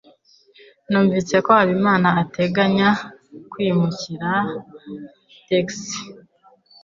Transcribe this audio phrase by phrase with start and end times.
[0.89, 2.89] Numvise ko Habimana ateganya
[3.51, 4.31] kwimukira
[5.35, 5.89] i texas.